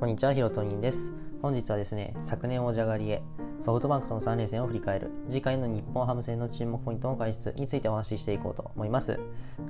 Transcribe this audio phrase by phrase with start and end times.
[0.00, 1.12] こんにちは、ヒロトニンです。
[1.42, 3.22] 本日はですね、昨年王者狩りへ、
[3.58, 9.20] ソフトバンクとの3連戦を振り返る、次回の日本ハム戦の注目ポイントの解説についてお話ししていこうと思います。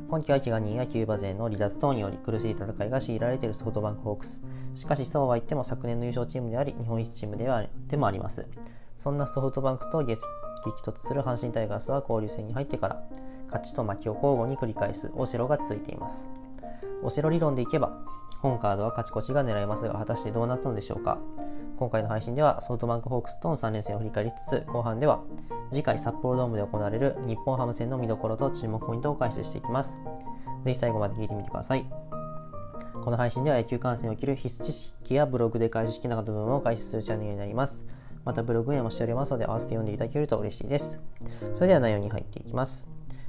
[0.09, 4.41] 今季は怪我人やキューバ勢の離脱等により苦しい戦いが強いられているソフトバンクホークス。
[4.77, 8.47] しかしそうは言っても昨年の優勝チームであり、日本一チームではでもあります。
[8.95, 10.15] そんなソフトバンクと激
[10.85, 13.03] 突する阪神タイガースは交流戦に入ってから、
[13.47, 16.31] 勝ちと負けを交互に繰り返すオセロが続いています。
[17.03, 17.99] オセロ理論でいけば、
[18.41, 21.19] 本カードは勝ち越しが狙えますが、果たしてどうなったのでしょうか？
[21.77, 25.23] 今回の配信ではソフトバンクホークスとの3連戦を振り返りつつ、後半では
[25.71, 30.01] 次回札幌ドームで行われる日本ハム戦の見どころと注目ポイントを解説していきます。
[30.63, 31.87] ぜひ最後まで聞いてみてください。
[33.03, 37.87] この配信では野球観戦における必須知識やブログで解説式な部分を解説するチャンネルになります。
[38.27, 41.03] またブログへもしておりますので合わせて読んでいただけると嬉しいです。
[41.55, 42.87] それでは内容に入っていきます。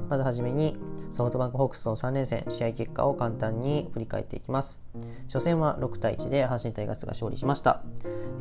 [0.09, 0.77] まずはじめに、
[1.09, 4.83] ソフトバンクホークスの3連戦、試合結果を簡単に振り返っていきます。
[5.27, 7.81] 初戦は6対1で阪神タイガースが勝利しました。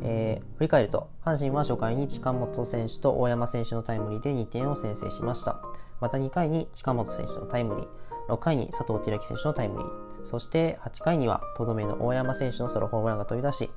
[0.03, 5.61] えー、振り返ると、阪神は初回に近本選手と大山選手のタイムリーで2点を先制しました。
[5.99, 13.69] また2回に近本選手のタイムリー、6回に佐藤輝明選手のタイムリー、そして8回にはとどめの大山選手のソロホームランが飛び出し、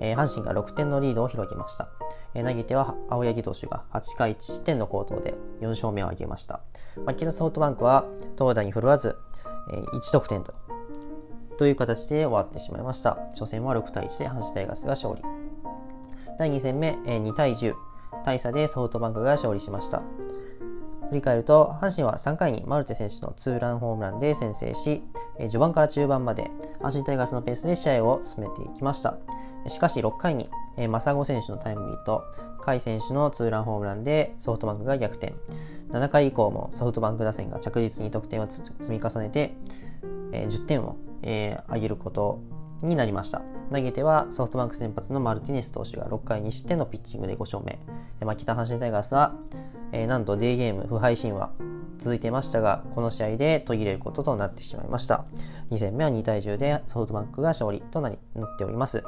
[0.00, 1.88] え、阪神が6点のリードを広げました。
[2.34, 6.60] え、投げては青柳投手が8回1失点の好投で4勝目を挙げました。
[7.06, 8.04] 負けたソフトバンクは
[8.36, 9.16] 投打に振るわず、
[9.72, 10.52] えー、1得点と
[11.56, 13.16] という形で終わってしまいました。
[13.30, 15.22] 初戦は6対1で阪神タイガースが勝利。
[16.38, 17.74] 第2戦目、えー、2対10、
[18.24, 20.02] 大差でソフトバンクが勝利しました。
[21.08, 25.02] 振り返ると、阪神は3回にマルテ選手のツーランホームランで先制し、
[25.38, 26.50] え、序盤から中盤まで
[26.80, 29.18] 阪神タイガースのペースで試合を進めていきました。
[29.68, 32.24] しかし6回に、えー、マサゴ選手のタイムリーと、
[32.64, 35.34] 甲斐選手のツーランホームランでソフトバンクが逆転。
[35.90, 39.54] 7回以降もソフトバンク打線が着実に得点を積み重ねて、
[40.32, 42.40] えー、10点を、えー、上げること
[42.82, 43.42] になりました。
[43.70, 47.78] 投げてはソフトバンク先発のマルティネス投手が6回にしてのピッチングで5勝目。
[48.20, 49.34] えー、負けた阪神タイガースは、
[49.92, 51.52] えー、なんとデーゲーム不敗神話
[51.98, 55.24] 続いてましたが、この試合で途切れることとなってしまいました。
[55.70, 59.04] 2戦目は2対10でソフトバンクが勝利となりなっております。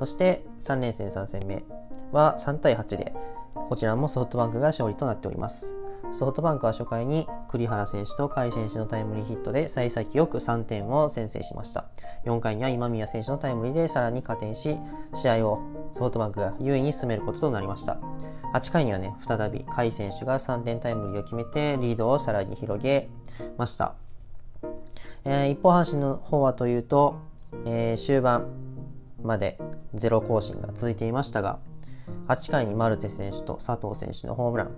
[0.00, 1.62] そして3連戦3戦目
[2.10, 3.12] は3対8で、
[3.54, 5.76] こちらもソフトバンクが勝利となっております。
[6.10, 11.84] ソフトバンクは初回に栗原選手と甲斐選手のタイムリーヒットで幸先よく3点を先制しました。
[12.24, 14.78] 4回には今宮選手のタイムリーでさらに加点し、
[15.12, 15.60] 試合を
[15.92, 17.98] ソフトバンクが優位に進めることとなりました。
[18.54, 23.10] 8回にはね、再び甲斐選手が3点タイムリーを決めてリードをさらに広げ
[23.58, 23.96] ました。
[25.26, 27.16] えー、一方、阪神の方はというと、
[27.66, 28.46] えー、終盤、
[29.22, 29.58] まで
[29.94, 31.58] ゼロ更新が続いていましたが、
[32.28, 34.70] 8回にマルテ選手と佐藤選手のホームラン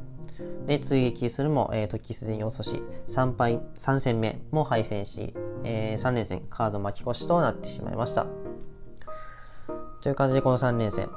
[0.67, 8.27] で追撃するも、えー、時すでに遅し、3敗、3戦目も敗戦し、えー、3連戦カード巻き越しとなってしまいました。
[10.01, 11.09] という感じでこの3連戦、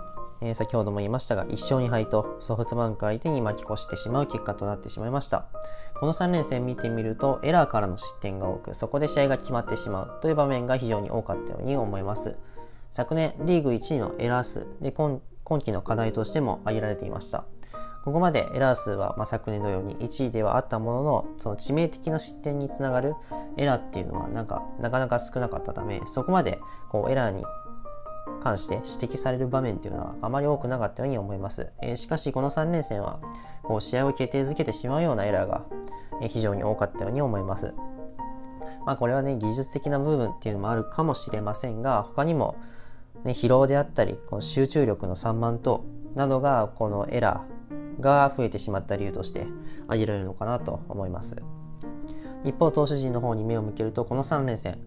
[0.41, 5.45] えー、先ほども言いましたが、1勝2敗とソフトバンク相手に巻き越してしまう結果となってしまいました。
[5.99, 12.37] この3連戦見てみると、エラーからの失点が多く、そこで試合が決まってしまうという場面が非常に多かったように思います。
[12.95, 17.43] 昨年リーグ1位のエラー数で今今季の課題としても挙げられていました。
[18.05, 23.15] ここまでエラー数は、まあ、昨年のように1位ではあったものの、その致命的な失点につながる
[23.57, 26.57] エラーっていうのはなんかなかなか少なかったため、そこまで
[26.87, 27.43] こうエラーに
[28.39, 31.73] 関して指摘される場面っていうのはあまり多くなかったように思います。
[31.83, 33.19] えー、しかしこの3連戦は
[33.63, 35.65] こう試合を決定づけてしまうようなエラーが
[36.29, 37.75] 非常に多かったように思います。
[38.85, 42.55] まあこれはね技術的な部分っていうのもあるかもしれませんが他にも
[43.25, 49.47] ね、疲労であったり、この集中力の散漫等などが、このエラーが増えてしまった理由として
[49.85, 51.35] 挙げられるのかなと思います。
[52.43, 54.77] 一方、投手陣の方に目を向けると、この3連戦、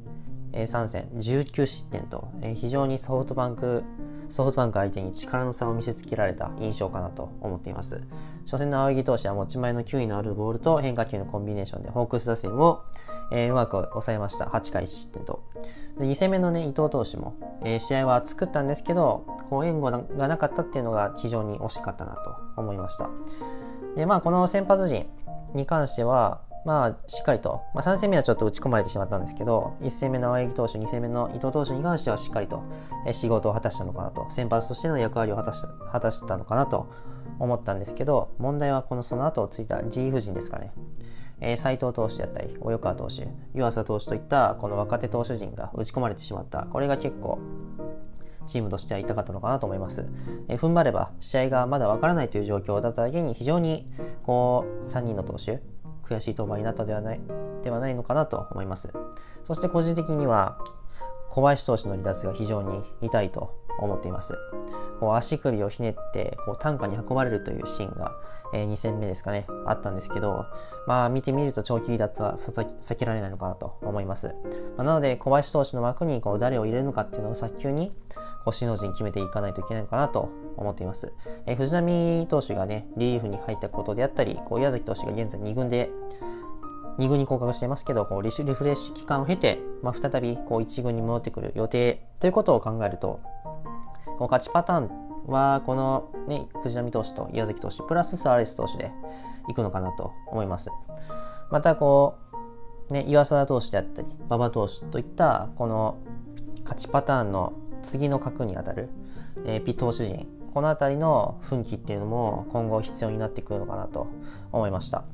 [0.53, 3.83] 3戦19失点と、非常にソフトバンク
[4.29, 8.01] ソフトバンク相手に力の差を見せつけられた印象かなと思っています。
[8.49, 12.83] 初戦の青柳投手は持ち前の球威のあるボールと変化球のコンビネーションでホークス打線を、
[13.31, 14.47] えー、うまく抑えました。
[14.47, 15.45] 8回1失点と。
[15.99, 23.11] で2戦目のね、伊藤投手も、えー、試合は作ったんですけど、こう援護がなかったっていうのが非常に惜しかったなと思いました。
[23.97, 25.05] で、まあこの先発陣
[25.55, 32.63] に関しては、まあ、しっかりと、まあ、3戦目はちょっと打ち込まれてしまったんですけど、1戦目の青柳投手、2戦目の伊藤投手に関してはしっかりと
[33.11, 36.93] 仕事を果たしたのかなと、先発としての役割を果たした果たしたのかなと
[37.39, 40.71] 思ったんですけど、問題はこのその後をついたリーフ陣ですかね。
[41.41, 46.67] えー、斉藤投手であったり、及川投手、湯浅投手といったこの若手投手陣が打ち込まれてしまった。
[46.67, 47.39] これが結構、
[48.45, 50.07] チームとしては痛かったのかなと思います。
[50.49, 53.87] え、踏ん張れば試合がまだわからないという状況だっただけに非常に
[54.23, 55.63] こう3人の投手、
[56.09, 57.21] 悔しい登板になったではない
[57.63, 58.93] ではないのかなと思います。
[59.45, 60.59] そして個人的には、
[61.29, 64.39] 小林投手の離脱が非常に痛いと思っています。
[65.01, 68.13] こう足首をひねってこう担架に運ばれるというシーンが、
[68.53, 70.47] えー、2戦目ですかね、あったんですけど、
[70.87, 74.35] まあ見てみると長期離脱は避けられないのかなと思います。
[74.77, 77.93] まあ、なので小林投手の枠にこう誰を入れるのかっていうのを早急に
[78.45, 81.13] こう首脳陣決めていかないといけないのかなと思っています。
[81.47, 85.91] えー、藤浪投手がね、リリーフに入ったことであったり、こう矢崎投手が現在2軍で
[86.99, 93.21] 2軍に降格してますけど、こうリフレッシュ期間を経て、まあ、再びこう1軍に戻ってくる予定ということを考えると、
[94.17, 94.91] この勝ちパターン
[95.27, 98.91] は、この、ね、藤浪投手と宮崎投手、プラススアレス投手で
[99.49, 100.71] いくのかなと思います。
[101.51, 102.17] また、こ
[102.91, 105.99] う、ね、岩貞投手であったり、馬場投手といった、この
[106.63, 107.53] 勝ちパターンの
[107.83, 108.89] 次の角にあたる、
[109.45, 114.09] えー、ピ投手陣、この辺りの奮起っていうのも今後必要になってくるのかなと
[114.53, 115.05] 思いました。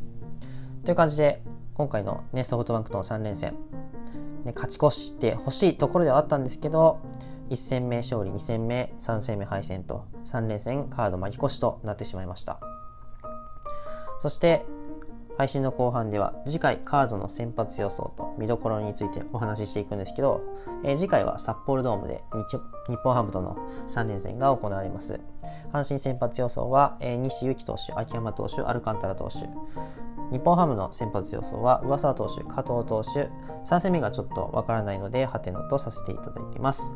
[0.85, 1.43] という感じで、
[1.75, 3.55] 今回の、ね、ソフトバンクとの3連戦、
[4.45, 7.01] ね、勝ち越してほしいところではあったんですけど、
[7.51, 12.61] 1戦目勝利、2戦目、3戦目敗戦と3連戦カード巻き越しとなってしまいました。
[14.21, 14.65] そして
[15.37, 20.43] 配信の後半では次回カードの先発予想と見どころについてお話ししていくんですけど、
[20.85, 22.23] えー、次回は札幌ドームで
[22.89, 23.57] 日本ハムとの
[23.89, 25.21] 3連戦が行われます。
[25.73, 29.49] 阪神先発予想は、えー、西勇輝投手、秋山投手、アルカンタラ投手。
[30.31, 33.29] 日本ハムの先発予想は上沢投手、加藤投手。
[33.67, 36.95] 3戦目がちょっとわからないので、ハテナとさせていただいています。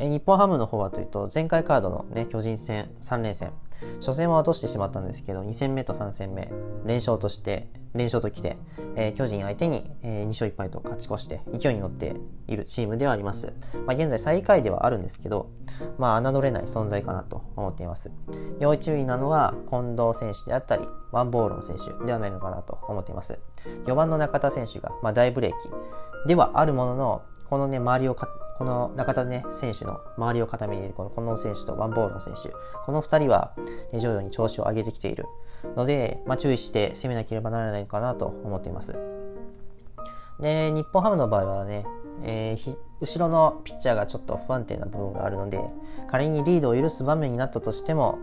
[0.00, 3.52] え日本ハムの方はというと、前回カードのね、巨人戦3連戦、
[3.96, 6.48] 初戦は落としてしまったんですけど、2戦目と3戦目、
[6.86, 8.56] 連勝として、連勝ときて、
[8.96, 12.14] えー、巨人相手に、えー、2勝1敗と勝ち越して勢いに乗って
[12.46, 13.52] いるチームではあります。
[13.86, 15.50] まあ、現在最下位ではあるんですけど、
[15.98, 18.10] まあ、侮れない存在かなと思っています。
[18.58, 23.38] 要注意なのは、近藤選手であったり、ワンボールの選手ではないのかなと思っています。
[23.86, 28.14] 4番の中田選手が、まあ、大ブレーキではあるものの、このね、周りを
[28.60, 32.50] この中田ね、選手の周りを固めに、この近藤選手とワンボールの選手、
[32.84, 33.54] この2人は、
[33.90, 35.24] ね、徐々に調子を上げてきている
[35.76, 38.98] ので、まあ、注意して攻めなければならないかなと思っています。
[40.40, 41.86] で、日本ハムの場合はね、
[42.22, 45.58] えー、後ろのピッチャーがちょっと不安定な部分があるので、
[46.06, 48.18] 仮にリードを許す場面になったとしても、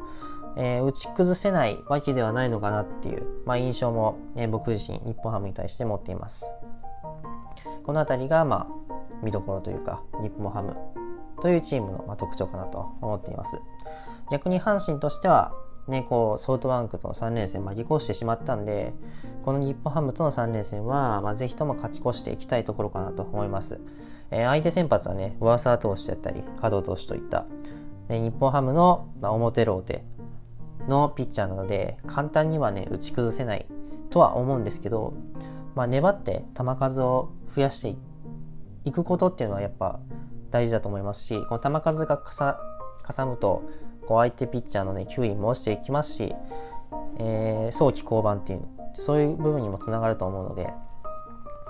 [0.55, 6.53] えー、打ち崩せないわけではないのかなっていう、まあ、印象も、ね、僕自身日本ハムに対して持っています。
[7.83, 8.86] この辺りが、まあ、
[9.23, 10.77] 見どころというか、日本ハム
[11.41, 13.61] というチームの、特徴かなと思っています。
[14.31, 15.53] 逆に阪神としては、
[15.87, 18.93] ね、こう、ソフトバンクとの3連戦巻き越してしまったんで、
[19.43, 23.79] この日本ハムとの3連戦は、まあ、ぜひとも勝ち越していきたいところかなと思います。
[24.31, 27.45] えー、相手先発はね、上沢投手だったり、加藤投手といった、
[28.09, 30.03] ね、日本ハムの、まあ、表ローテ
[30.89, 33.65] のピッチャーなので、簡単にはね、打ち崩せない
[34.09, 35.13] とは思うんですけど、
[35.75, 37.95] まあ、粘って球数を増やしていっ
[38.87, 39.99] いくことっていうのはやっぱ
[40.49, 42.59] 大事だと思いますし、この球数がかさ
[43.03, 43.63] かさむと、
[44.07, 46.33] こう相手ピッチャーのね、球威も落ちていきますし、
[47.19, 48.61] えー、早期降板っていう、
[48.93, 50.69] そういう部分にもつながると思うので、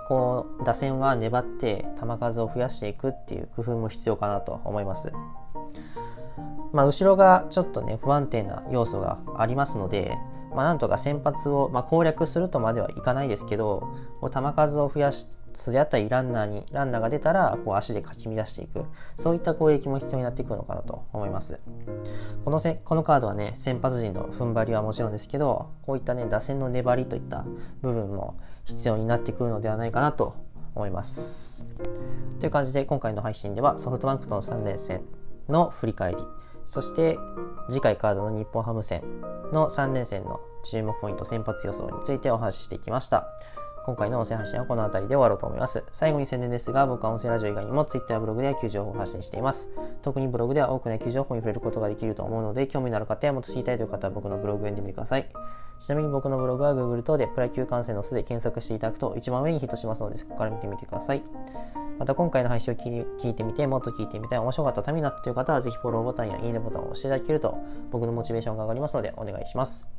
[0.07, 5.11] こう、打線は粘って球数を増やしていくっていう工夫も必要かなと思います。
[6.71, 10.15] まあ、後ろがちょっとね、不安定な要素がありますので、
[10.57, 18.86] まあ、なんとか先発を、まあ、攻略するとまではいかないですけど、こう球数を増やすであったり、ランナーに、ランナーが出たら、こう足でかき乱していく。
[19.15, 21.62] そういった攻撃も必要になってくるのかなと思います。
[22.43, 27.46] このせこのカードはね、先発陣の踏ん張りはもちろんですけど、こういったね、打線の粘りといった
[27.84, 30.38] 部分も必要になってくるのではないかなと
[30.74, 31.67] 思います。
[32.39, 35.03] という感じで、今回の配信ではソフトバンクとの3連戦
[35.50, 36.17] の振り返り、
[36.67, 37.17] そして
[37.69, 39.01] 次回カードの日本ハム戦
[39.51, 43.27] の3連戦の注目ポイント先発予想についてお話ししていきました。
[43.86, 45.86] 今回の音声配信はこの辺りで終わろうと思います。
[45.93, 49.71] 最後に宣伝ですが、僕は音声ラジオ以外にも Twitter やブログで野球情報を発信しています。
[50.01, 55.29] 特にブログでは多くの野球情報に触れることができると思うので、興味のある方やもっと知りたいという方は僕のブログを読んでみてください。
[55.79, 61.24] ちなみに僕のブログは Google 等でプロ野球観戦の巣で検索していただくと一番上にヒットしますので、そこから見てみてください。
[62.00, 67.58] また今回の配信を聞いてみて、もっと聞いてみたい、面白かったためになったという方は、ぜひフォローボタンやいいねボタンを押していただけると、
[67.92, 69.89] 僕のモチベーションが上がりますので、お願いします。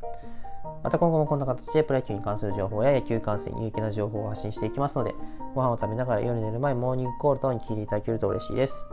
[0.83, 5.14] また今後もこんな形でプロ野球に関する情報や野球観戦に有益な情報を発信していきますので、
[5.55, 8.87] ご飯を食べながら夜寝る前、モーニングコール等に聞いていただけると嬉しいです。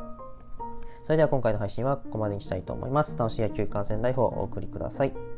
[1.04, 3.16] それでは今回の配信はここまでにしたいと思います。
[3.18, 5.35] 楽しい野球観戦ライフをお送りください。